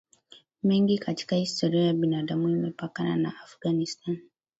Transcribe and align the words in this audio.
mengi 0.63 0.97
katika 0.97 1.35
historia 1.35 1.83
ya 1.85 1.93
binadamu 1.93 2.49
Imepakana 2.49 3.15
na 3.15 3.33
Afghanistan 3.43 4.17